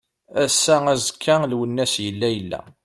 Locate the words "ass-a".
0.43-0.75